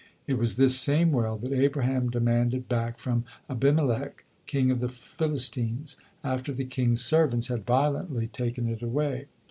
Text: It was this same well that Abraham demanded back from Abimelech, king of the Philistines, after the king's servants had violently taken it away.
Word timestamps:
It 0.25 0.39
was 0.39 0.55
this 0.55 0.79
same 0.79 1.11
well 1.11 1.37
that 1.37 1.53
Abraham 1.53 2.09
demanded 2.09 2.67
back 2.67 2.97
from 2.97 3.23
Abimelech, 3.47 4.23
king 4.47 4.71
of 4.71 4.79
the 4.79 4.89
Philistines, 4.89 5.95
after 6.23 6.51
the 6.53 6.65
king's 6.65 7.05
servants 7.05 7.49
had 7.49 7.67
violently 7.67 8.25
taken 8.25 8.67
it 8.67 8.81
away. 8.81 9.27